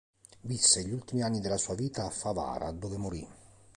[0.41, 3.27] Visse gli ultimi anni della sua vita a Favara, dove morì.